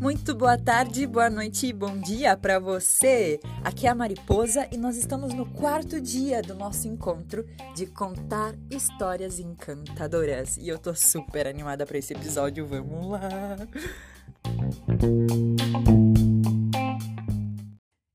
Muito 0.00 0.34
boa 0.34 0.58
tarde, 0.58 1.06
boa 1.06 1.30
noite 1.30 1.68
e 1.68 1.72
bom 1.72 1.98
dia 1.98 2.36
para 2.36 2.58
você. 2.58 3.38
Aqui 3.62 3.86
é 3.86 3.90
a 3.90 3.94
Mariposa 3.94 4.68
e 4.72 4.76
nós 4.76 4.96
estamos 4.96 5.32
no 5.34 5.46
quarto 5.46 6.00
dia 6.00 6.42
do 6.42 6.54
nosso 6.54 6.88
encontro 6.88 7.46
de 7.74 7.86
contar 7.86 8.54
histórias 8.70 9.38
encantadoras. 9.38 10.56
E 10.56 10.68
eu 10.68 10.78
tô 10.78 10.94
super 10.94 11.46
animada 11.46 11.86
para 11.86 11.98
esse 11.98 12.12
episódio. 12.12 12.66
Vamos 12.66 13.10
lá. 13.10 13.20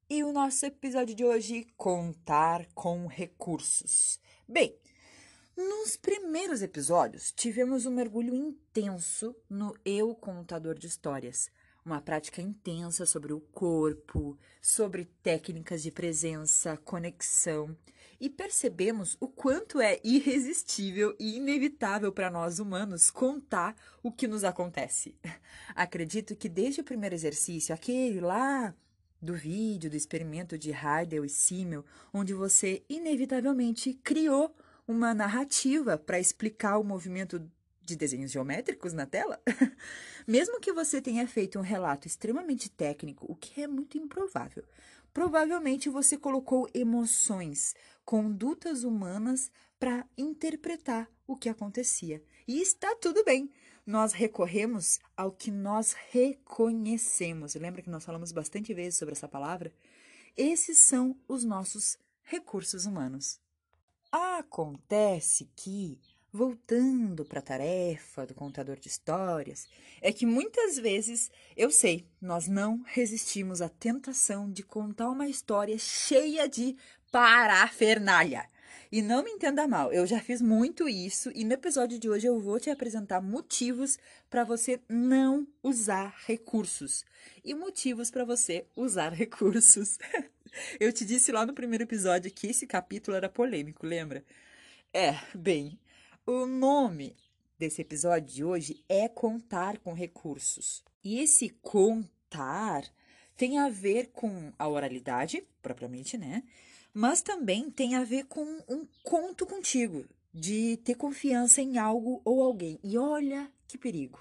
E 0.10 0.24
o 0.24 0.34
nosso 0.34 0.66
episódio 0.66 1.16
de 1.16 1.24
hoje 1.24 1.66
contar 1.78 2.66
com 2.74 3.08
recursos. 3.08 4.20
Bem, 4.48 4.76
nos 5.56 5.96
primeiros 5.96 6.62
episódios, 6.62 7.32
tivemos 7.32 7.86
um 7.86 7.92
mergulho 7.92 8.34
intenso 8.34 9.36
no 9.50 9.74
eu 9.86 10.14
contador 10.16 10.76
de 10.78 10.88
histórias 10.88 11.50
uma 11.86 12.02
prática 12.02 12.42
intensa 12.42 13.06
sobre 13.06 13.32
o 13.32 13.40
corpo, 13.40 14.38
sobre 14.60 15.06
técnicas 15.22 15.84
de 15.84 15.92
presença, 15.92 16.76
conexão, 16.78 17.78
e 18.20 18.28
percebemos 18.28 19.16
o 19.20 19.28
quanto 19.28 19.80
é 19.80 20.00
irresistível 20.04 21.16
e 21.20 21.36
inevitável 21.36 22.12
para 22.12 22.32
nós 22.32 22.58
humanos 22.60 23.12
contar 23.12 23.76
o 24.02 24.12
que 24.12 24.28
nos 24.28 24.44
acontece. 24.44 25.16
Acredito 25.76 26.36
que 26.36 26.50
desde 26.50 26.82
o 26.82 26.84
primeiro 26.84 27.14
exercício, 27.14 27.76
aquele 27.76 28.20
lá 28.20 28.74
do 29.22 29.36
vídeo, 29.36 29.90
do 29.90 29.96
experimento 29.96 30.58
de 30.58 30.72
Heidel 30.72 31.26
e 31.26 31.30
Simmel, 31.30 31.86
onde 32.12 32.34
você 32.34 32.84
inevitavelmente 32.90 33.94
criou 33.94 34.56
uma 34.88 35.14
narrativa 35.14 35.98
para 35.98 36.20
explicar 36.20 36.78
o 36.78 36.84
movimento 36.84 37.40
de 37.82 37.96
desenhos 37.96 38.32
geométricos 38.32 38.94
na 38.94 39.06
tela? 39.06 39.42
Mesmo 40.28 40.60
que 40.60 40.74
você 40.74 41.02
tenha 41.02 41.28
feito 41.28 41.60
um 41.60 41.62
relato 41.62 42.08
extremamente 42.08 42.70
técnico, 42.70 43.26
o 43.30 43.36
que 43.36 43.62
é 43.62 43.68
muito 43.68 43.98
improvável, 43.98 44.64
provavelmente 45.14 45.90
você 45.90 46.18
colocou 46.18 46.70
emoções, 46.74 47.76
condutas 48.04 48.84
humanas 48.84 49.52
para 49.80 50.06
interpretar 50.18 51.10
o 51.28 51.36
que 51.36 51.50
acontecia. 51.50 52.24
E 52.48 52.62
está 52.62 52.96
tudo 52.96 53.24
bem. 53.24 53.52
Nós 53.86 54.14
recorremos 54.14 55.00
ao 55.16 55.32
que 55.32 55.52
nós 55.52 55.94
reconhecemos. 56.10 57.56
Lembra 57.56 57.82
que 57.82 57.90
nós 57.90 58.04
falamos 58.04 58.32
bastante 58.32 58.74
vezes 58.74 58.98
sobre 58.98 59.14
essa 59.14 59.28
palavra? 59.28 59.72
Esses 60.36 60.80
são 60.80 61.16
os 61.28 61.44
nossos 61.44 61.98
recursos 62.24 62.86
humanos. 62.86 63.40
Acontece 64.18 65.50
que 65.58 66.00
voltando 66.32 67.26
para 67.26 67.40
a 67.40 67.42
tarefa 67.42 68.26
do 68.26 68.34
contador 68.34 68.78
de 68.78 68.88
histórias, 68.88 69.68
é 70.02 70.10
que 70.14 70.26
muitas 70.26 70.78
vezes, 70.78 71.30
eu 71.56 71.70
sei, 71.70 72.08
nós 72.22 72.48
não 72.48 72.82
resistimos 72.86 73.62
à 73.62 73.68
tentação 73.68 74.50
de 74.50 74.64
contar 74.64 75.10
uma 75.10 75.28
história 75.28 75.78
cheia 75.78 76.48
de 76.48 76.78
parafernália. 77.12 78.46
E 78.90 79.02
não 79.02 79.22
me 79.22 79.32
entenda 79.32 79.68
mal, 79.68 79.92
eu 79.92 80.08
já 80.08 80.22
fiz 80.22 80.42
muito 80.42 80.88
isso 80.88 81.30
e 81.36 81.44
no 81.44 81.52
episódio 81.52 82.00
de 82.00 82.10
hoje 82.10 82.26
eu 82.26 82.40
vou 82.40 82.58
te 82.58 82.70
apresentar 82.70 83.20
motivos 83.20 84.00
para 84.30 84.46
você 84.46 84.80
não 84.88 85.46
usar 85.62 86.16
recursos 86.26 87.04
e 87.44 87.54
motivos 87.54 88.10
para 88.10 88.24
você 88.24 88.66
usar 88.78 89.12
recursos. 89.14 89.98
Eu 90.80 90.92
te 90.92 91.06
disse 91.06 91.32
lá 91.32 91.46
no 91.46 91.54
primeiro 91.54 91.84
episódio 91.84 92.32
que 92.32 92.48
esse 92.48 92.68
capítulo 92.68 93.18
era 93.18 93.30
polêmico, 93.30 93.86
lembra? 93.86 94.24
É, 94.94 95.14
bem, 95.34 95.80
o 96.26 96.46
nome 96.46 97.16
desse 97.58 97.82
episódio 97.82 98.34
de 98.34 98.44
hoje 98.44 98.84
é 98.88 99.08
Contar 99.08 99.78
com 99.80 99.94
Recursos. 99.94 100.84
E 101.04 101.20
esse 101.20 101.50
contar 101.62 102.84
tem 103.38 103.60
a 103.60 103.70
ver 103.70 104.08
com 104.08 104.52
a 104.58 104.68
oralidade, 104.68 105.46
propriamente, 105.62 106.18
né? 106.18 106.44
Mas 106.94 107.22
também 107.22 107.70
tem 107.70 107.96
a 107.96 108.04
ver 108.04 108.26
com 108.26 108.44
um 108.68 108.88
conto 109.04 109.46
contigo, 109.46 110.06
de 110.34 110.78
ter 110.78 110.96
confiança 110.96 111.62
em 111.62 111.78
algo 111.78 112.22
ou 112.26 112.42
alguém. 112.44 112.80
E 112.84 112.98
olha 112.98 113.52
que 113.68 113.78
perigo. 113.78 114.20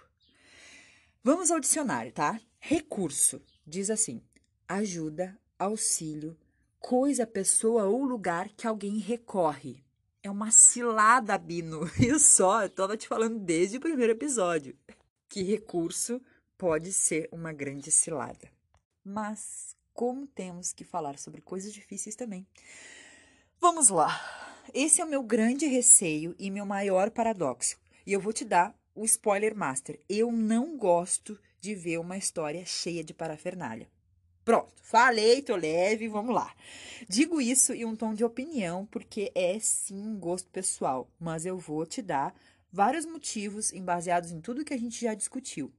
Vamos 1.22 1.50
ao 1.50 1.60
dicionário, 1.60 2.12
tá? 2.12 2.40
Recurso 2.58 3.42
diz 3.66 3.90
assim: 3.90 4.22
ajuda, 4.68 5.38
auxílio, 5.64 6.36
coisa, 6.78 7.26
pessoa 7.26 7.84
ou 7.84 8.04
lugar 8.04 8.48
que 8.50 8.66
alguém 8.66 8.98
recorre. 8.98 9.82
É 10.22 10.30
uma 10.30 10.50
cilada, 10.50 11.36
Bino. 11.36 11.80
E 12.00 12.18
só, 12.18 12.62
eu 12.62 12.70
tava 12.70 12.96
te 12.96 13.08
falando 13.08 13.38
desde 13.38 13.76
o 13.76 13.80
primeiro 13.80 14.12
episódio. 14.12 14.76
Que 15.28 15.42
recurso 15.42 16.20
pode 16.56 16.92
ser 16.92 17.28
uma 17.32 17.52
grande 17.52 17.90
cilada. 17.90 18.50
Mas 19.04 19.74
como 19.94 20.26
temos 20.26 20.72
que 20.72 20.84
falar 20.84 21.18
sobre 21.18 21.40
coisas 21.40 21.72
difíceis 21.72 22.16
também. 22.16 22.46
Vamos 23.60 23.88
lá. 23.88 24.20
Esse 24.74 25.00
é 25.00 25.04
o 25.04 25.08
meu 25.08 25.22
grande 25.22 25.66
receio 25.66 26.34
e 26.38 26.50
meu 26.50 26.66
maior 26.66 27.10
paradoxo. 27.10 27.78
E 28.06 28.12
eu 28.12 28.20
vou 28.20 28.32
te 28.32 28.44
dar 28.44 28.76
o 28.94 29.04
spoiler 29.04 29.56
master. 29.56 30.00
Eu 30.08 30.32
não 30.32 30.76
gosto 30.76 31.38
de 31.60 31.74
ver 31.74 31.98
uma 31.98 32.18
história 32.18 32.64
cheia 32.66 33.04
de 33.04 33.14
parafernália. 33.14 33.88
Pronto, 34.44 34.74
falei, 34.82 35.40
tô 35.40 35.56
leve, 35.56 36.06
vamos 36.06 36.34
lá. 36.34 36.54
Digo 37.08 37.40
isso 37.40 37.72
em 37.72 37.86
um 37.86 37.96
tom 37.96 38.12
de 38.12 38.24
opinião, 38.24 38.84
porque 38.86 39.32
é 39.34 39.58
sim 39.58 40.06
um 40.06 40.18
gosto 40.18 40.50
pessoal, 40.50 41.08
mas 41.18 41.46
eu 41.46 41.58
vou 41.58 41.86
te 41.86 42.02
dar 42.02 42.34
vários 42.70 43.06
motivos 43.06 43.72
baseados 43.72 44.32
em 44.32 44.40
tudo 44.40 44.64
que 44.64 44.74
a 44.74 44.78
gente 44.78 45.00
já 45.00 45.14
discutiu. 45.14 45.72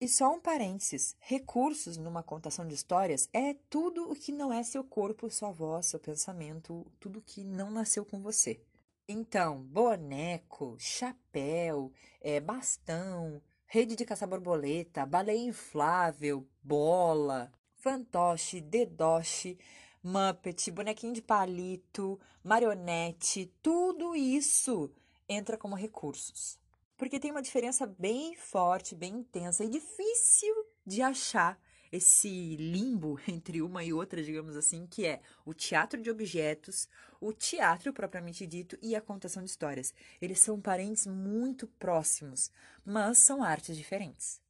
E 0.00 0.08
só 0.08 0.34
um 0.34 0.40
parênteses: 0.40 1.14
recursos 1.20 1.96
numa 1.96 2.22
contação 2.22 2.66
de 2.66 2.74
histórias 2.74 3.28
é 3.32 3.54
tudo 3.68 4.10
o 4.10 4.16
que 4.16 4.32
não 4.32 4.52
é 4.52 4.62
seu 4.64 4.82
corpo, 4.82 5.30
sua 5.30 5.52
voz, 5.52 5.86
seu 5.86 6.00
pensamento, 6.00 6.84
tudo 6.98 7.22
que 7.22 7.44
não 7.44 7.70
nasceu 7.70 8.04
com 8.04 8.20
você. 8.20 8.60
Então, 9.06 9.62
boneco, 9.62 10.76
chapéu, 10.78 11.92
é, 12.20 12.40
bastão, 12.40 13.42
rede 13.66 13.94
de 13.94 14.04
caça-borboleta, 14.04 15.06
baleia 15.06 15.48
inflável, 15.48 16.48
bola, 16.62 17.52
fantoche, 17.80 18.60
dedoche, 18.60 19.58
Muppet, 20.02 20.70
bonequinho 20.70 21.12
de 21.12 21.20
palito, 21.20 22.18
marionete, 22.42 23.52
tudo 23.62 24.16
isso 24.16 24.90
entra 25.28 25.58
como 25.58 25.74
recursos. 25.74 26.58
Porque 26.96 27.20
tem 27.20 27.30
uma 27.30 27.42
diferença 27.42 27.86
bem 27.86 28.34
forte, 28.34 28.94
bem 28.94 29.14
intensa 29.16 29.64
e 29.64 29.68
difícil 29.68 30.54
de 30.86 31.02
achar 31.02 31.60
esse 31.92 32.56
limbo 32.56 33.18
entre 33.28 33.60
uma 33.60 33.82
e 33.82 33.92
outra, 33.92 34.22
digamos 34.22 34.56
assim, 34.56 34.86
que 34.86 35.06
é 35.06 35.20
o 35.44 35.52
teatro 35.52 36.00
de 36.00 36.10
objetos, 36.10 36.88
o 37.20 37.32
teatro 37.32 37.92
propriamente 37.92 38.46
dito 38.46 38.78
e 38.80 38.94
a 38.94 39.00
contação 39.00 39.42
de 39.42 39.50
histórias. 39.50 39.92
Eles 40.20 40.40
são 40.40 40.60
parentes 40.60 41.06
muito 41.06 41.66
próximos, 41.66 42.50
mas 42.84 43.18
são 43.18 43.42
artes 43.42 43.76
diferentes. 43.76 44.40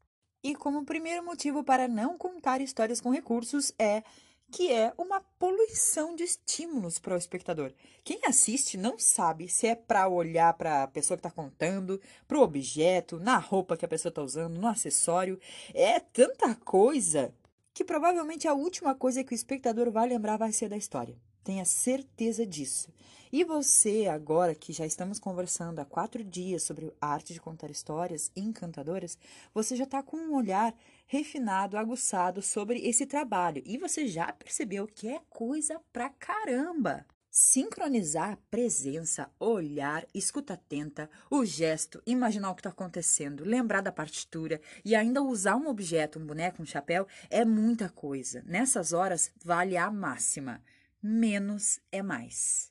E 0.43 0.55
como 0.55 0.85
primeiro 0.85 1.25
motivo 1.25 1.63
para 1.63 1.87
não 1.87 2.17
contar 2.17 2.61
histórias 2.61 3.01
com 3.01 3.11
recursos 3.11 3.73
é 3.79 4.03
que 4.51 4.73
é 4.73 4.93
uma 4.99 5.21
poluição 5.39 6.17
de 6.17 6.25
estímulos 6.25 6.99
para 6.99 7.15
o 7.15 7.19
espectador. 7.19 7.73
Quem 8.03 8.21
assiste 8.25 8.77
não 8.77 8.99
sabe 8.99 9.49
se 9.49 9.69
é 9.69 9.75
para 9.75 10.09
olhar 10.09 10.53
para 10.55 10.83
a 10.83 10.89
pessoa 10.89 11.17
que 11.17 11.27
está 11.27 11.31
contando, 11.31 12.01
para 12.27 12.39
o 12.39 12.43
objeto, 12.43 13.21
na 13.21 13.37
roupa 13.37 13.77
que 13.77 13.85
a 13.85 13.89
pessoa 13.89 14.11
está 14.11 14.23
usando, 14.23 14.59
no 14.59 14.67
acessório. 14.67 15.39
É 15.73 16.01
tanta 16.01 16.55
coisa 16.57 17.33
que 17.73 17.85
provavelmente 17.85 18.49
a 18.49 18.55
última 18.55 18.95
coisa 18.95 19.23
que 19.23 19.33
o 19.33 19.35
espectador 19.35 19.91
vai 19.91 20.09
lembrar 20.09 20.37
vai 20.37 20.53
ser 20.53 20.69
da 20.69 20.77
história. 20.77 21.17
Tenha 21.43 21.65
certeza 21.65 22.47
disso. 22.47 22.93
E 23.33 23.45
você, 23.45 24.09
agora 24.09 24.55
que 24.55 24.73
já 24.73 24.85
estamos 24.85 25.21
conversando 25.21 25.79
há 25.79 25.85
quatro 25.85 26.25
dias 26.25 26.65
sobre 26.65 26.93
a 27.01 27.07
arte 27.07 27.33
de 27.33 27.41
contar 27.41 27.71
histórias 27.71 28.31
encantadoras, 28.35 29.17
você 29.55 29.77
já 29.77 29.85
está 29.85 30.03
com 30.03 30.17
um 30.17 30.35
olhar 30.35 30.75
refinado, 31.07 31.79
aguçado 31.79 32.43
sobre 32.43 32.81
esse 32.81 33.07
trabalho. 33.07 33.63
E 33.65 33.79
você 33.79 34.09
já 34.09 34.33
percebeu 34.33 34.87
que 34.87 35.09
é 35.09 35.21
coisa 35.31 35.81
pra 35.93 36.11
caramba. 36.11 37.07
Sincronizar 37.31 38.37
presença, 38.51 39.31
olhar, 39.39 40.05
escuta 40.13 40.55
atenta, 40.55 41.09
o 41.31 41.45
gesto, 41.45 42.03
imaginar 42.05 42.51
o 42.51 42.55
que 42.57 42.61
está 42.61 42.71
acontecendo, 42.71 43.45
lembrar 43.45 43.81
da 43.81 43.93
partitura 43.93 44.61
e 44.85 44.97
ainda 44.97 45.23
usar 45.23 45.55
um 45.55 45.69
objeto, 45.69 46.19
um 46.19 46.27
boneco, 46.27 46.61
um 46.61 46.67
chapéu, 46.67 47.07
é 47.31 47.45
muita 47.45 47.89
coisa. 47.89 48.43
Nessas 48.45 48.93
horas, 48.93 49.31
vale 49.45 49.77
a 49.77 49.89
máxima. 49.89 50.61
Menos 51.03 51.81
é 51.91 52.03
mais. 52.03 52.71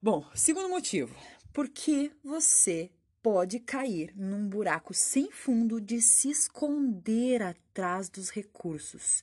Bom, 0.00 0.26
segundo 0.34 0.68
motivo, 0.68 1.14
porque 1.52 2.10
você 2.24 2.90
pode 3.22 3.60
cair 3.60 4.12
num 4.16 4.48
buraco 4.48 4.94
sem 4.94 5.30
fundo 5.30 5.80
de 5.80 6.00
se 6.00 6.30
esconder 6.30 7.42
atrás 7.42 8.08
dos 8.08 8.30
recursos. 8.30 9.22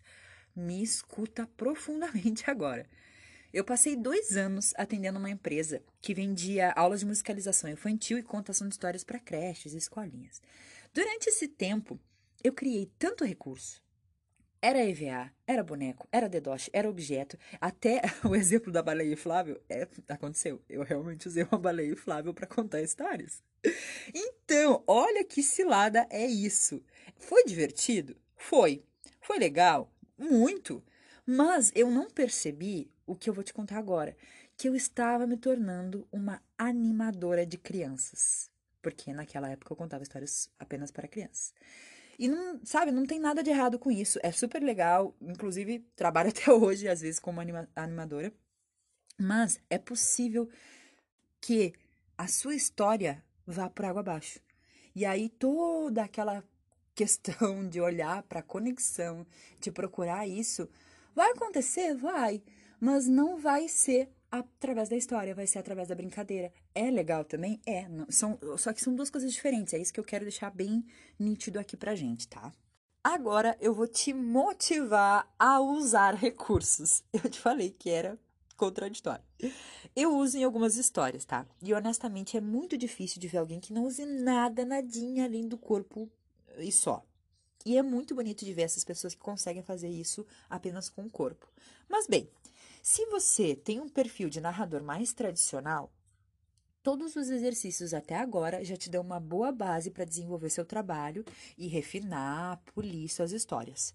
Me 0.55 0.81
escuta 0.83 1.47
profundamente 1.57 2.43
agora. 2.51 2.87
Eu 3.51 3.63
passei 3.63 3.95
dois 3.95 4.37
anos 4.37 4.71
atendendo 4.77 5.17
uma 5.17 5.29
empresa 5.29 5.81
que 5.99 6.13
vendia 6.13 6.71
aulas 6.73 6.99
de 6.99 7.07
musicalização 7.07 7.69
infantil 7.69 8.19
e 8.19 8.23
contação 8.23 8.67
de 8.67 8.75
histórias 8.75 9.03
para 9.03 9.19
creches 9.19 9.73
e 9.73 9.77
escolinhas. 9.77 10.39
Durante 10.93 11.27
esse 11.27 11.47
tempo, 11.47 11.99
eu 12.43 12.53
criei 12.53 12.91
tanto 12.99 13.25
recurso. 13.25 13.81
Era 14.61 14.83
EVA, 14.83 15.31
era 15.47 15.63
boneco, 15.63 16.05
era 16.11 16.27
DDoS, 16.27 16.69
era 16.73 16.89
objeto. 16.89 17.37
Até 17.61 18.01
o 18.27 18.35
exemplo 18.35 18.73
da 18.73 18.83
baleia 18.83 19.13
inflável 19.13 19.61
é, 19.69 19.87
aconteceu. 20.09 20.61
Eu 20.67 20.83
realmente 20.83 21.27
usei 21.29 21.43
uma 21.43 21.57
baleia 21.57 21.93
inflável 21.93 22.33
para 22.33 22.45
contar 22.45 22.81
histórias. 22.81 23.41
Então, 24.13 24.83
olha 24.85 25.23
que 25.23 25.41
cilada 25.41 26.05
é 26.09 26.25
isso. 26.25 26.83
Foi 27.15 27.45
divertido? 27.45 28.17
Foi. 28.35 28.83
Foi 29.21 29.39
legal? 29.39 29.89
Muito. 30.17 30.83
Mas 31.25 31.71
eu 31.73 31.89
não 31.89 32.09
percebi 32.09 32.91
o 33.05 33.15
que 33.15 33.29
eu 33.29 33.33
vou 33.33 33.43
te 33.43 33.53
contar 33.53 33.77
agora, 33.77 34.15
que 34.57 34.67
eu 34.67 34.75
estava 34.75 35.25
me 35.25 35.37
tornando 35.37 36.05
uma 36.11 36.41
animadora 36.57 37.45
de 37.45 37.57
crianças, 37.57 38.51
porque 38.81 39.13
naquela 39.13 39.49
época 39.49 39.71
eu 39.71 39.77
contava 39.77 40.03
histórias 40.03 40.49
apenas 40.59 40.91
para 40.91 41.07
crianças. 41.07 41.53
E 42.19 42.27
não, 42.27 42.59
sabe, 42.63 42.91
não 42.91 43.05
tem 43.05 43.19
nada 43.19 43.41
de 43.41 43.49
errado 43.49 43.79
com 43.79 43.89
isso. 43.89 44.19
É 44.21 44.31
super 44.31 44.61
legal, 44.61 45.15
inclusive 45.21 45.79
trabalho 45.95 46.29
até 46.35 46.51
hoje 46.51 46.87
às 46.87 47.01
vezes 47.01 47.19
como 47.19 47.41
anima 47.41 47.67
animadora. 47.75 48.31
Mas 49.17 49.59
é 49.69 49.77
possível 49.77 50.47
que 51.41 51.73
a 52.17 52.27
sua 52.27 52.53
história 52.53 53.23
vá 53.47 53.69
por 53.69 53.85
água 53.85 54.01
abaixo. 54.01 54.39
E 54.93 55.05
aí 55.05 55.29
toda 55.29 56.03
aquela 56.03 56.43
questão 56.93 57.65
de 57.67 57.81
olhar 57.81 58.21
para 58.23 58.41
a 58.41 58.43
conexão, 58.43 59.25
de 59.59 59.71
procurar 59.71 60.27
isso, 60.27 60.69
Vai 61.19 61.31
acontecer? 61.31 61.95
Vai. 61.95 62.41
Mas 62.79 63.05
não 63.05 63.37
vai 63.37 63.67
ser 63.67 64.09
através 64.31 64.87
da 64.87 64.95
história, 64.95 65.35
vai 65.35 65.45
ser 65.45 65.59
através 65.59 65.89
da 65.89 65.95
brincadeira. 65.95 66.49
É 66.79 66.89
legal 66.89 67.25
também? 67.25 67.59
É. 67.65 67.85
São, 68.07 68.39
só 68.57 68.71
que 68.71 68.81
são 68.81 68.95
duas 68.95 69.09
coisas 69.09 69.33
diferentes. 69.33 69.73
É 69.73 69.77
isso 69.77 69.91
que 69.91 69.99
eu 69.99 70.03
quero 70.03 70.23
deixar 70.23 70.49
bem 70.49 70.85
nítido 71.19 71.59
aqui 71.59 71.75
pra 71.75 71.93
gente, 71.93 72.25
tá? 72.25 72.53
Agora 73.03 73.57
eu 73.59 73.73
vou 73.73 73.85
te 73.85 74.13
motivar 74.13 75.29
a 75.37 75.59
usar 75.59 76.15
recursos. 76.15 77.03
Eu 77.11 77.29
te 77.29 77.37
falei 77.37 77.71
que 77.71 77.89
era 77.89 78.17
contraditório. 78.55 79.23
Eu 79.93 80.15
uso 80.15 80.37
em 80.37 80.43
algumas 80.45 80.77
histórias, 80.77 81.25
tá? 81.25 81.45
E 81.61 81.73
honestamente 81.73 82.37
é 82.37 82.41
muito 82.41 82.77
difícil 82.77 83.19
de 83.19 83.27
ver 83.27 83.39
alguém 83.39 83.59
que 83.59 83.73
não 83.73 83.83
use 83.83 84.05
nada, 84.05 84.63
nadinha 84.63 85.25
além 85.25 85.49
do 85.49 85.57
corpo 85.57 86.09
e 86.57 86.71
só. 86.71 87.05
E 87.65 87.77
é 87.77 87.81
muito 87.81 88.15
bonito 88.15 88.45
de 88.45 88.53
ver 88.53 88.61
essas 88.61 88.85
pessoas 88.85 89.13
que 89.13 89.19
conseguem 89.19 89.63
fazer 89.63 89.89
isso 89.89 90.25
apenas 90.49 90.89
com 90.89 91.03
o 91.03 91.09
corpo. 91.09 91.45
Mas 91.89 92.07
bem, 92.07 92.29
se 92.81 93.05
você 93.07 93.53
tem 93.53 93.81
um 93.81 93.89
perfil 93.89 94.29
de 94.29 94.39
narrador 94.39 94.81
mais 94.81 95.11
tradicional, 95.11 95.91
todos 96.81 97.15
os 97.15 97.29
exercícios 97.29 97.93
até 97.93 98.15
agora 98.15 98.63
já 98.63 98.75
te 98.75 98.89
dão 98.89 99.01
uma 99.01 99.19
boa 99.19 99.51
base 99.51 99.91
para 99.91 100.05
desenvolver 100.05 100.49
seu 100.49 100.65
trabalho 100.65 101.25
e 101.57 101.67
refinar, 101.67 102.61
polir 102.73 103.09
suas 103.09 103.31
histórias. 103.31 103.93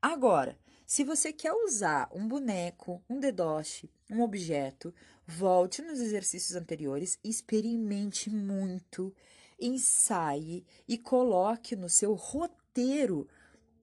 Agora, 0.00 0.58
se 0.86 1.02
você 1.02 1.32
quer 1.32 1.52
usar 1.52 2.08
um 2.12 2.28
boneco, 2.28 3.02
um 3.10 3.18
dedoche, 3.18 3.90
um 4.10 4.22
objeto, 4.22 4.94
volte 5.26 5.82
nos 5.82 5.98
exercícios 5.98 6.54
anteriores, 6.56 7.18
experimente 7.24 8.30
muito, 8.30 9.12
ensaie 9.60 10.64
e 10.86 10.96
coloque 10.96 11.74
no 11.74 11.88
seu 11.88 12.14
roteiro 12.14 13.26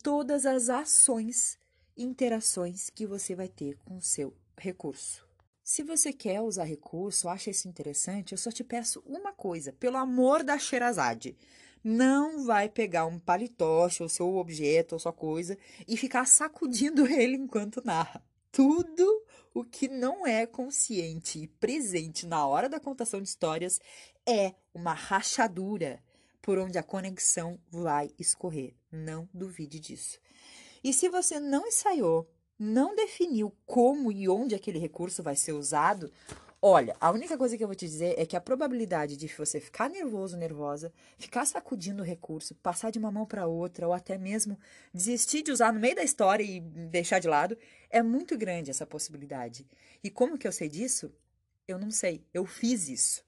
todas 0.01 0.45
as 0.45 0.69
ações 0.69 1.57
e 1.97 2.03
interações 2.03 2.89
que 2.89 3.06
você 3.06 3.35
vai 3.35 3.49
ter 3.49 3.77
com 3.83 3.97
o 3.97 4.01
seu 4.01 4.33
recurso. 4.57 5.32
Se 5.63 5.81
você 5.81 6.12
quer 6.12 6.42
usar 6.42 6.65
recurso, 6.65 7.30
acha 7.30 7.50
isso 7.50 7.69
interessante, 7.69 8.33
eu 8.33 8.38
só 8.38 8.51
te 8.51 8.65
peço 8.65 9.01
uma 9.06 9.31
coisa, 9.31 9.71
pelo 9.71 9.95
amor 9.95 10.44
da 10.44 10.57
Sherazade. 10.60 11.38
Não 11.81 12.45
vai 12.45 12.68
pegar 12.68 13.06
um 13.06 13.18
palitoche 13.18 14.04
ou 14.04 14.10
seu 14.10 14.36
objeto 14.36 14.94
ou 14.94 15.00
sua 15.00 15.13
coisa 15.13 15.57
e 15.88 15.95
ficar 15.95 16.25
sacudindo 16.25 17.07
ele 17.12 17.38
enquanto 17.38 17.81
narra. 17.83 18.21
Tudo 18.51 19.24
o 19.54 19.63
que 19.63 19.88
não 19.88 20.27
é 20.27 20.45
consciente 20.45 21.39
e 21.39 21.48
presente 21.48 22.27
na 22.27 22.45
hora 22.45 22.68
da 22.68 22.80
contação 22.80 23.21
de 23.21 23.30
histórias 23.30 23.80
é 24.27 24.54
uma 24.74 24.94
rachadura 24.94 26.04
por 26.42 26.57
onde 26.57 26.77
a 26.77 26.83
conexão 26.83 27.57
vai 27.69 28.12
escorrer. 28.19 28.75
Não 28.92 29.30
duvide 29.33 29.80
disso. 29.80 30.19
E 30.83 30.92
se 30.92 31.07
você 31.07 31.39
não 31.39 31.66
ensaiou, 31.66 32.30
não 32.63 32.95
definiu 32.95 33.54
como 33.65 34.12
e 34.12 34.30
onde 34.30 34.56
aquele 34.56 34.80
recurso 34.80 35.21
vai 35.21 35.36
ser 35.36 35.51
usado, 35.51 36.12
olha, 36.62 36.95
a 37.00 37.12
única 37.12 37.38
coisa 37.38 37.57
que 37.57 37.63
eu 37.63 37.68
vou 37.68 37.75
te 37.75 37.86
dizer 37.86 38.15
é 38.18 38.25
que 38.25 38.38
a 38.38 38.42
probabilidade 38.42 39.18
de 39.18 39.27
você 39.27 39.60
ficar 39.60 39.89
nervoso, 39.89 40.38
nervosa, 40.38 40.94
ficar 41.18 41.45
sacudindo 41.45 42.01
o 42.01 42.06
recurso, 42.06 42.56
passar 42.56 42.89
de 42.89 42.98
uma 42.98 43.12
mão 43.12 43.25
para 43.25 43.48
outra 43.48 43.86
ou 43.86 43.94
até 43.94 44.18
mesmo 44.18 44.57
desistir 44.94 45.44
de 45.44 45.51
usar 45.51 45.74
no 45.74 45.80
meio 45.80 45.95
da 45.95 46.04
história 46.04 46.44
e 46.44 46.62
deixar 46.62 47.19
de 47.19 47.27
lado, 47.27 47.57
é 47.89 48.01
muito 48.01 48.38
grande 48.38 48.71
essa 48.71 48.86
possibilidade. 48.86 49.68
E 50.01 50.09
como 50.09 50.38
que 50.38 50.48
eu 50.48 50.51
sei 50.54 50.69
disso? 50.69 51.13
Eu 51.68 51.77
não 51.77 51.92
sei, 51.92 52.25
eu 52.33 52.45
fiz 52.45 52.88
isso. 52.88 53.25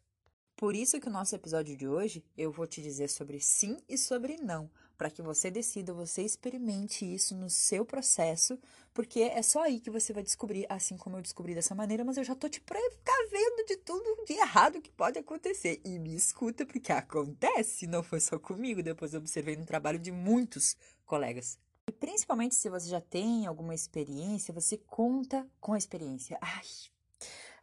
Por 0.56 0.74
isso 0.74 1.00
que 1.02 1.10
o 1.10 1.12
nosso 1.12 1.36
episódio 1.36 1.76
de 1.76 1.86
hoje 1.86 2.24
eu 2.38 2.54
vou 2.54 2.66
te 2.66 2.82
dizer 2.82 3.10
sobre 3.10 3.42
sim 3.42 3.78
e 3.90 3.98
sobre 3.98 4.38
não, 4.38 4.72
para 4.98 5.10
que 5.10 5.22
você 5.22 5.52
decida, 5.52 5.94
você 5.94 6.24
experimente 6.24 7.06
isso 7.06 7.36
no 7.36 7.50
seu 7.50 7.86
processo, 7.86 8.58
porque 8.94 9.22
é 9.22 9.42
só 9.42 9.64
aí 9.64 9.80
que 9.80 9.90
você 9.90 10.14
vai 10.14 10.24
descobrir, 10.24 10.66
assim 10.70 10.98
como 10.98 11.18
eu 11.18 11.22
descobri 11.22 11.54
dessa 11.54 11.76
maneira, 11.76 12.04
mas 12.04 12.18
eu 12.18 12.24
já 12.24 12.34
tô 12.34 12.48
te 12.48 12.62
prevendo 12.62 13.66
de 13.68 13.78
tudo 13.78 14.24
de 14.26 14.34
errado 14.34 14.82
que 14.82 14.92
pode 14.92 15.20
acontecer. 15.20 15.82
E 15.84 16.00
me 16.00 16.16
escuta, 16.16 16.66
porque 16.66 16.92
acontece, 16.92 17.88
não 17.88 18.02
foi 18.02 18.20
só 18.20 18.40
comigo, 18.40 18.82
depois 18.82 19.14
eu 19.14 19.20
observei 19.20 19.56
no 19.56 19.66
trabalho 19.66 20.00
de 20.00 20.12
muitos 20.12 20.78
colegas. 21.06 21.58
E 21.88 21.92
principalmente 21.92 22.56
se 22.56 22.70
você 22.70 22.90
já 22.90 23.02
tem 23.02 23.46
alguma 23.46 23.76
experiência, 23.76 24.54
você 24.54 24.78
conta 24.78 25.48
com 25.60 25.74
a 25.74 25.78
experiência. 25.78 26.38
Ai, 26.42 26.66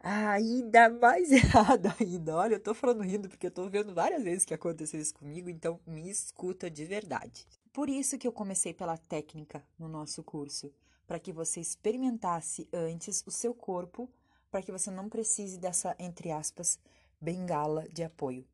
ainda 0.03 0.89
mais 0.91 1.31
errado 1.33 1.93
ainda. 2.01 2.37
Olha, 2.37 2.55
eu 2.55 2.61
tô 2.61 2.75
falando 2.75 3.03
rindo 3.03 3.29
porque 3.29 3.47
eu 3.47 3.51
tô 3.51 3.69
vendo 3.69 3.95
várias 3.95 4.23
vezes 4.23 4.45
que 4.45 4.55
aconteceu 4.55 5.01
isso 5.01 5.15
comigo, 5.15 5.49
então 5.49 5.81
me 5.87 6.09
escuta 6.11 6.71
de 6.71 6.85
verdade. 6.85 7.47
Por 7.73 7.89
isso 7.89 8.19
que 8.19 8.27
eu 8.27 8.33
comecei 8.33 8.75
pela 8.75 8.99
técnica 8.99 9.65
no 9.79 9.89
nosso 9.89 10.23
curso, 10.23 10.73
para 11.07 11.19
que 11.19 11.33
você 11.33 11.61
experimentasse 11.61 12.69
antes 12.73 13.23
o 13.27 13.31
seu 13.31 13.55
corpo, 13.55 14.11
para 14.51 14.63
que 14.63 14.73
você 14.73 14.91
não 14.91 15.09
precise 15.09 15.59
dessa, 15.59 15.97
entre 15.99 16.31
aspas, 16.31 16.79
bengala 17.21 17.89
de 17.89 18.03
apoio. 18.03 18.47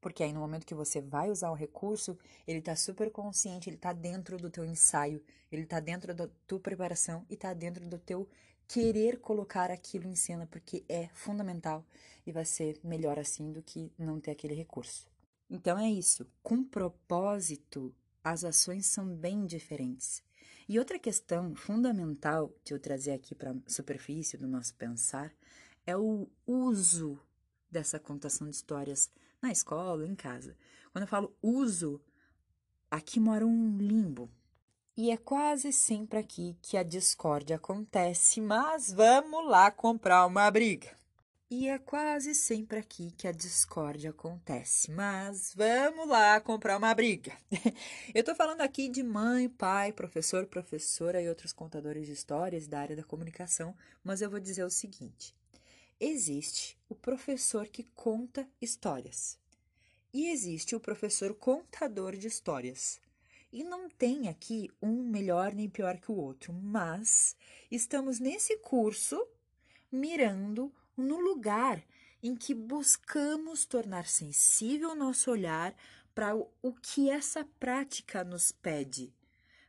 Porque 0.00 0.22
aí 0.22 0.32
no 0.32 0.40
momento 0.40 0.66
que 0.66 0.74
você 0.74 1.00
vai 1.00 1.30
usar 1.30 1.50
o 1.50 1.54
recurso, 1.54 2.18
ele 2.46 2.60
está 2.60 2.74
super 2.74 3.10
consciente, 3.10 3.68
ele 3.68 3.76
está 3.76 3.92
dentro 3.92 4.36
do 4.38 4.50
teu 4.50 4.64
ensaio, 4.64 5.22
ele 5.52 5.62
está 5.62 5.78
dentro 5.78 6.14
da 6.14 6.28
tua 6.46 6.60
preparação 6.60 7.26
e 7.28 7.34
está 7.34 7.52
dentro 7.52 7.86
do 7.86 7.98
teu 7.98 8.28
querer 8.66 9.18
colocar 9.18 9.70
aquilo 9.70 10.06
em 10.06 10.14
cena, 10.14 10.46
porque 10.46 10.84
é 10.88 11.08
fundamental 11.08 11.84
e 12.24 12.32
vai 12.32 12.44
ser 12.44 12.80
melhor 12.84 13.18
assim 13.18 13.52
do 13.52 13.62
que 13.62 13.92
não 13.98 14.20
ter 14.20 14.30
aquele 14.30 14.54
recurso. 14.54 15.08
Então 15.50 15.78
é 15.78 15.90
isso. 15.90 16.26
Com 16.42 16.62
propósito, 16.62 17.92
as 18.22 18.44
ações 18.44 18.86
são 18.86 19.06
bem 19.06 19.44
diferentes. 19.44 20.22
E 20.68 20.78
outra 20.78 21.00
questão 21.00 21.52
fundamental 21.56 22.54
de 22.64 22.72
eu 22.72 22.78
trazer 22.78 23.10
aqui 23.10 23.34
para 23.34 23.50
a 23.50 23.56
superfície 23.66 24.38
do 24.38 24.46
nosso 24.46 24.72
pensar 24.76 25.34
é 25.84 25.96
o 25.96 26.28
uso 26.46 27.18
dessa 27.68 27.98
contação 27.98 28.48
de 28.48 28.54
histórias 28.54 29.10
na 29.42 29.50
escola, 29.50 30.06
em 30.06 30.14
casa. 30.14 30.56
Quando 30.92 31.02
eu 31.02 31.08
falo 31.08 31.36
uso, 31.42 32.00
aqui 32.90 33.18
mora 33.18 33.46
um 33.46 33.76
limbo, 33.78 34.30
e 34.96 35.10
é 35.10 35.16
quase 35.16 35.72
sempre 35.72 36.18
aqui 36.18 36.56
que 36.60 36.76
a 36.76 36.82
discórdia 36.82 37.56
acontece, 37.56 38.40
mas 38.40 38.92
vamos 38.92 39.48
lá 39.48 39.70
comprar 39.70 40.26
uma 40.26 40.50
briga. 40.50 40.98
E 41.52 41.66
é 41.68 41.78
quase 41.78 42.32
sempre 42.32 42.78
aqui 42.78 43.10
que 43.10 43.26
a 43.26 43.32
discórdia 43.32 44.10
acontece, 44.10 44.88
mas 44.92 45.52
vamos 45.56 46.06
lá 46.06 46.40
comprar 46.40 46.76
uma 46.76 46.94
briga. 46.94 47.32
Eu 48.14 48.20
estou 48.20 48.36
falando 48.36 48.60
aqui 48.60 48.88
de 48.88 49.02
mãe, 49.02 49.48
pai, 49.48 49.90
professor, 49.90 50.46
professora 50.46 51.20
e 51.20 51.28
outros 51.28 51.52
contadores 51.52 52.06
de 52.06 52.12
histórias 52.12 52.68
da 52.68 52.78
área 52.78 52.94
da 52.94 53.02
comunicação, 53.02 53.74
mas 54.04 54.20
eu 54.20 54.30
vou 54.30 54.38
dizer 54.38 54.62
o 54.62 54.70
seguinte: 54.70 55.34
existe 56.00 56.78
o 56.88 56.94
professor 56.94 57.68
que 57.68 57.84
conta 57.94 58.48
histórias 58.60 59.38
e 60.12 60.28
existe 60.28 60.74
o 60.74 60.80
professor 60.80 61.34
contador 61.34 62.16
de 62.16 62.26
histórias. 62.26 63.00
E 63.52 63.64
não 63.64 63.88
tem 63.88 64.28
aqui 64.28 64.70
um 64.80 65.02
melhor 65.02 65.52
nem 65.54 65.68
pior 65.68 65.98
que 65.98 66.10
o 66.10 66.16
outro, 66.16 66.52
mas 66.52 67.36
estamos 67.70 68.20
nesse 68.20 68.56
curso 68.58 69.26
mirando 69.90 70.72
no 70.96 71.18
lugar 71.18 71.84
em 72.22 72.36
que 72.36 72.54
buscamos 72.54 73.64
tornar 73.64 74.06
sensível 74.06 74.90
o 74.90 74.94
nosso 74.94 75.30
olhar 75.30 75.74
para 76.14 76.34
o 76.36 76.72
que 76.80 77.10
essa 77.10 77.44
prática 77.58 78.22
nos 78.22 78.52
pede. 78.52 79.12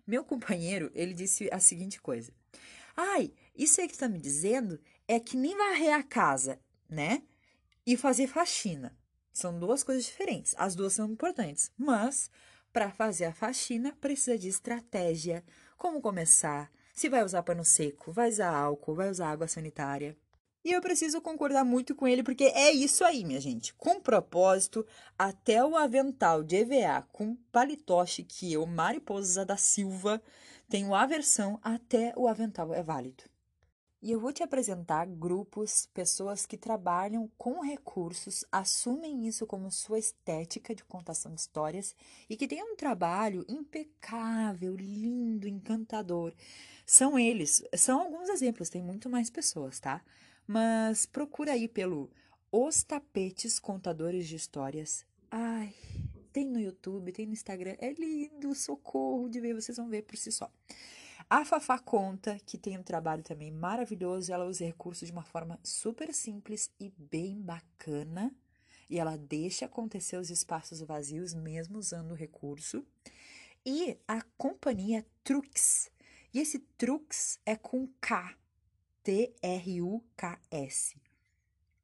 Meu 0.05 0.23
companheiro, 0.23 0.91
ele 0.93 1.13
disse 1.13 1.49
a 1.51 1.59
seguinte 1.59 1.99
coisa: 1.99 2.31
Ai, 2.95 3.33
isso 3.55 3.79
aí 3.79 3.87
que 3.87 3.93
está 3.93 4.07
me 4.07 4.19
dizendo 4.19 4.79
é 5.11 5.19
que 5.19 5.35
nem 5.35 5.57
varrer 5.57 5.93
a 5.93 6.01
casa, 6.01 6.57
né? 6.89 7.21
E 7.85 7.97
fazer 7.97 8.27
faxina. 8.27 8.97
São 9.33 9.59
duas 9.59 9.83
coisas 9.83 10.05
diferentes. 10.05 10.55
As 10.57 10.73
duas 10.73 10.93
são 10.93 11.11
importantes, 11.11 11.69
mas 11.77 12.29
para 12.71 12.89
fazer 12.91 13.25
a 13.25 13.33
faxina 13.33 13.91
precisa 13.99 14.37
de 14.37 14.47
estratégia, 14.47 15.43
como 15.77 15.99
começar, 15.99 16.71
se 16.93 17.09
vai 17.09 17.25
usar 17.25 17.43
pano 17.43 17.65
seco, 17.65 18.11
vai 18.11 18.29
usar 18.29 18.55
álcool, 18.55 18.95
vai 18.95 19.09
usar 19.09 19.31
água 19.31 19.49
sanitária. 19.49 20.15
E 20.63 20.71
eu 20.71 20.79
preciso 20.79 21.19
concordar 21.19 21.65
muito 21.65 21.93
com 21.93 22.07
ele, 22.07 22.23
porque 22.23 22.45
é 22.45 22.71
isso 22.71 23.03
aí, 23.03 23.25
minha 23.25 23.41
gente. 23.41 23.73
Com 23.73 23.99
propósito, 23.99 24.85
até 25.17 25.61
o 25.65 25.75
avental 25.75 26.41
de 26.41 26.55
EVA 26.55 27.05
com 27.11 27.35
palitoche 27.51 28.23
que 28.23 28.53
eu, 28.53 28.65
Mariposa 28.65 29.43
da 29.43 29.57
Silva, 29.57 30.21
tenho 30.69 30.95
aversão, 30.95 31.59
até 31.61 32.13
o 32.15 32.29
avental 32.29 32.73
é 32.73 32.81
válido. 32.81 33.30
E 34.01 34.09
eu 34.09 34.19
vou 34.19 34.33
te 34.33 34.41
apresentar 34.41 35.05
grupos, 35.05 35.85
pessoas 35.93 36.47
que 36.47 36.57
trabalham 36.57 37.29
com 37.37 37.61
recursos, 37.61 38.43
assumem 38.51 39.27
isso 39.27 39.45
como 39.45 39.69
sua 39.69 39.99
estética 39.99 40.73
de 40.73 40.83
contação 40.83 41.35
de 41.35 41.41
histórias 41.41 41.95
e 42.27 42.35
que 42.35 42.47
têm 42.47 42.63
um 42.63 42.75
trabalho 42.75 43.45
impecável, 43.47 44.75
lindo, 44.75 45.47
encantador. 45.47 46.33
São 46.83 47.19
eles, 47.19 47.63
são 47.75 48.01
alguns 48.01 48.27
exemplos, 48.29 48.69
tem 48.69 48.81
muito 48.81 49.07
mais 49.07 49.29
pessoas, 49.29 49.79
tá? 49.79 50.03
Mas 50.47 51.05
procura 51.05 51.51
aí 51.51 51.67
pelo 51.67 52.09
Os 52.51 52.81
Tapetes 52.81 53.59
Contadores 53.59 54.27
de 54.27 54.35
Histórias. 54.35 55.05
Ai, 55.29 55.75
tem 56.33 56.47
no 56.47 56.59
YouTube, 56.59 57.11
tem 57.11 57.27
no 57.27 57.33
Instagram. 57.33 57.75
É 57.77 57.93
lindo, 57.93 58.55
socorro 58.55 59.29
de 59.29 59.39
ver, 59.39 59.53
vocês 59.53 59.77
vão 59.77 59.87
ver 59.87 60.01
por 60.01 60.17
si 60.17 60.31
só. 60.31 60.51
A 61.31 61.45
Fafá 61.45 61.79
conta 61.79 62.37
que 62.45 62.57
tem 62.57 62.77
um 62.77 62.83
trabalho 62.83 63.23
também 63.23 63.49
maravilhoso. 63.49 64.33
Ela 64.33 64.43
usa 64.43 64.65
recursos 64.65 65.07
de 65.07 65.13
uma 65.13 65.23
forma 65.23 65.57
super 65.63 66.13
simples 66.13 66.69
e 66.77 66.89
bem 66.89 67.41
bacana. 67.41 68.35
E 68.89 68.99
ela 68.99 69.17
deixa 69.17 69.65
acontecer 69.65 70.17
os 70.17 70.29
espaços 70.29 70.81
vazios 70.81 71.33
mesmo 71.33 71.79
usando 71.79 72.11
o 72.11 72.15
recurso. 72.15 72.85
E 73.65 73.97
a 74.05 74.21
companhia 74.37 75.05
Trux. 75.23 75.89
E 76.33 76.39
esse 76.39 76.59
Trux 76.77 77.39
é 77.45 77.55
com 77.55 77.87
K. 78.01 78.35
T-R-U-K-S. 79.01 80.97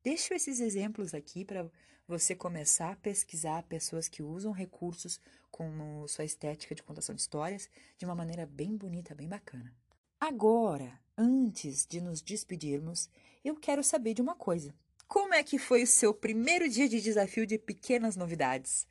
Deixo 0.04 0.34
esses 0.34 0.60
exemplos 0.60 1.14
aqui 1.14 1.46
para 1.46 1.72
você 2.06 2.36
começar 2.36 2.92
a 2.92 2.98
pesquisar 2.98 3.64
pessoas 3.64 4.10
que 4.10 4.22
usam 4.22 4.52
recursos 4.52 5.22
como 5.58 6.08
sua 6.08 6.24
estética 6.24 6.76
de 6.76 6.84
contação 6.84 7.16
de 7.16 7.22
histórias 7.22 7.68
de 7.98 8.06
uma 8.06 8.14
maneira 8.14 8.46
bem 8.46 8.78
bonita, 8.78 9.16
bem 9.16 9.28
bacana. 9.28 9.74
Agora, 10.20 11.00
antes 11.18 11.84
de 11.84 12.00
nos 12.00 12.22
despedirmos, 12.22 13.10
eu 13.44 13.56
quero 13.56 13.84
saber 13.84 14.14
de 14.14 14.22
uma 14.22 14.36
coisa. 14.36 14.72
Como 15.08 15.34
é 15.34 15.42
que 15.42 15.58
foi 15.58 15.82
o 15.82 15.88
seu 15.88 16.14
primeiro 16.14 16.70
dia 16.70 16.88
de 16.88 17.02
desafio 17.02 17.48
de 17.48 17.58
pequenas 17.58 18.16
novidades? 18.16 18.88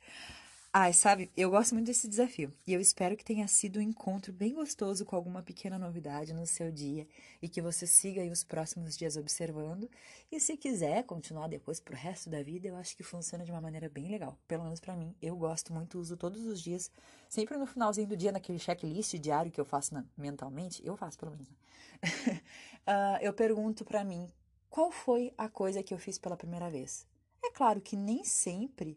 Ai, 0.79 0.93
sabe, 0.93 1.31
eu 1.35 1.49
gosto 1.49 1.73
muito 1.73 1.87
desse 1.87 2.07
desafio 2.07 2.53
e 2.67 2.71
eu 2.71 2.79
espero 2.79 3.17
que 3.17 3.25
tenha 3.25 3.47
sido 3.47 3.79
um 3.79 3.81
encontro 3.81 4.31
bem 4.31 4.53
gostoso 4.53 5.03
com 5.05 5.15
alguma 5.15 5.41
pequena 5.41 5.79
novidade 5.79 6.33
no 6.33 6.45
seu 6.45 6.71
dia 6.71 7.07
e 7.41 7.49
que 7.49 7.63
você 7.63 7.87
siga 7.87 8.21
aí 8.21 8.29
os 8.29 8.43
próximos 8.43 8.95
dias 8.95 9.17
observando. 9.17 9.89
E 10.31 10.39
se 10.39 10.55
quiser 10.55 11.03
continuar 11.03 11.47
depois 11.47 11.79
pro 11.79 11.95
resto 11.95 12.29
da 12.29 12.43
vida, 12.43 12.67
eu 12.67 12.75
acho 12.75 12.95
que 12.95 13.01
funciona 13.01 13.43
de 13.43 13.49
uma 13.49 13.59
maneira 13.59 13.89
bem 13.89 14.07
legal. 14.07 14.37
Pelo 14.47 14.65
menos 14.65 14.79
para 14.79 14.95
mim, 14.95 15.15
eu 15.19 15.35
gosto 15.35 15.73
muito, 15.73 15.97
uso 15.97 16.15
todos 16.15 16.45
os 16.45 16.61
dias, 16.61 16.91
sempre 17.27 17.57
no 17.57 17.65
finalzinho 17.65 18.09
do 18.09 18.15
dia, 18.15 18.31
naquele 18.31 18.59
checklist 18.59 19.15
diário 19.15 19.51
que 19.51 19.59
eu 19.59 19.65
faço 19.65 19.95
na, 19.95 20.05
mentalmente, 20.15 20.85
eu 20.85 20.95
faço 20.95 21.17
pelo 21.17 21.31
menos. 21.31 21.47
uh, 21.49 23.17
eu 23.19 23.33
pergunto 23.33 23.83
para 23.83 24.03
mim 24.03 24.31
qual 24.69 24.91
foi 24.91 25.33
a 25.39 25.49
coisa 25.49 25.81
que 25.81 25.91
eu 25.91 25.97
fiz 25.97 26.19
pela 26.19 26.37
primeira 26.37 26.69
vez. 26.69 27.07
É 27.43 27.49
claro 27.49 27.81
que 27.81 27.95
nem 27.95 28.23
sempre 28.23 28.95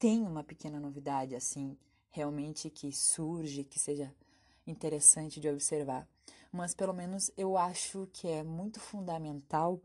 tem 0.00 0.22
uma 0.22 0.42
pequena 0.42 0.80
novidade 0.80 1.36
assim, 1.36 1.76
realmente 2.08 2.70
que 2.70 2.90
surge, 2.90 3.62
que 3.62 3.78
seja 3.78 4.12
interessante 4.66 5.38
de 5.38 5.48
observar. 5.48 6.08
Mas 6.50 6.74
pelo 6.74 6.94
menos 6.94 7.30
eu 7.36 7.56
acho 7.56 8.08
que 8.10 8.26
é 8.26 8.42
muito 8.42 8.80
fundamental 8.80 9.78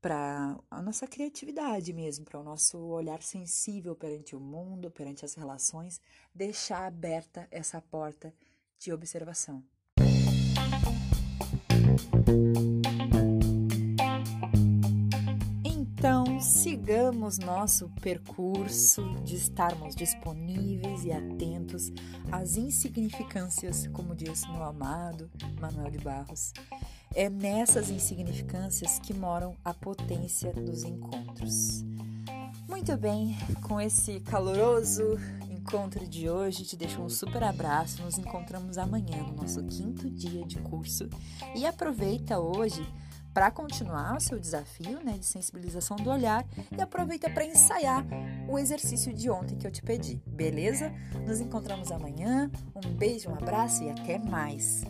para 0.00 0.58
a 0.70 0.80
nossa 0.80 1.06
criatividade 1.06 1.92
mesmo, 1.92 2.24
para 2.24 2.40
o 2.40 2.42
nosso 2.42 2.78
olhar 2.78 3.22
sensível 3.22 3.94
perante 3.94 4.34
o 4.34 4.40
mundo, 4.40 4.90
perante 4.90 5.26
as 5.26 5.34
relações, 5.34 6.00
deixar 6.34 6.86
aberta 6.86 7.46
essa 7.50 7.82
porta 7.82 8.34
de 8.78 8.94
observação. 8.94 9.62
Sigamos 16.40 17.38
nosso 17.38 17.88
percurso 18.00 19.02
de 19.22 19.36
estarmos 19.36 19.94
disponíveis 19.94 21.04
e 21.04 21.12
atentos 21.12 21.92
às 22.32 22.56
insignificâncias, 22.56 23.86
como 23.88 24.14
diz 24.14 24.46
meu 24.48 24.62
amado 24.62 25.30
Manuel 25.60 25.90
de 25.90 25.98
Barros. 25.98 26.52
É 27.14 27.28
nessas 27.28 27.90
insignificâncias 27.90 28.98
que 28.98 29.12
moram 29.12 29.54
a 29.64 29.74
potência 29.74 30.52
dos 30.52 30.84
encontros. 30.84 31.84
Muito 32.68 32.96
bem, 32.96 33.36
com 33.62 33.80
esse 33.80 34.20
caloroso 34.20 35.18
encontro 35.50 36.06
de 36.06 36.30
hoje, 36.30 36.64
te 36.64 36.76
deixo 36.76 37.02
um 37.02 37.08
super 37.08 37.42
abraço. 37.42 38.02
Nos 38.02 38.16
encontramos 38.16 38.78
amanhã 38.78 39.22
no 39.24 39.42
nosso 39.42 39.62
quinto 39.64 40.08
dia 40.08 40.44
de 40.46 40.58
curso 40.60 41.08
e 41.54 41.66
aproveita 41.66 42.38
hoje 42.38 42.86
para 43.32 43.50
continuar 43.50 44.16
o 44.16 44.20
seu 44.20 44.38
desafio 44.38 45.02
né, 45.04 45.16
de 45.18 45.26
sensibilização 45.26 45.96
do 45.96 46.10
olhar 46.10 46.44
e 46.76 46.80
aproveita 46.80 47.30
para 47.30 47.44
ensaiar 47.44 48.04
o 48.48 48.58
exercício 48.58 49.12
de 49.12 49.30
ontem 49.30 49.56
que 49.56 49.66
eu 49.66 49.70
te 49.70 49.82
pedi, 49.82 50.22
beleza? 50.26 50.92
Nos 51.26 51.40
encontramos 51.40 51.92
amanhã. 51.92 52.50
Um 52.74 52.94
beijo, 52.94 53.30
um 53.30 53.34
abraço 53.34 53.82
e 53.84 53.90
até 53.90 54.18
mais! 54.18 54.82